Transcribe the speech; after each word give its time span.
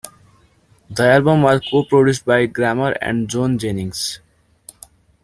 The 0.89 1.07
album 1.07 1.43
was 1.43 1.61
co-produced 1.69 2.25
by 2.25 2.47
Grammer 2.47 2.93
and 2.99 3.29
John 3.29 3.59
Jennings. 3.59 4.19